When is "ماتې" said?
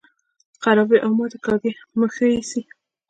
1.17-1.37